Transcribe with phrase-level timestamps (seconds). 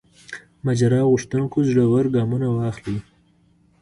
[0.65, 2.99] ماجرا غوښتونکو زړه ور ګامونه واخلي.